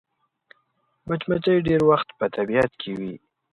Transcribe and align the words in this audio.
مچمچۍ 1.07 1.57
ډېری 1.65 1.85
وخت 1.91 2.07
په 2.17 2.25
طبیعت 2.35 2.71
کې 2.81 2.91
وي 2.99 3.13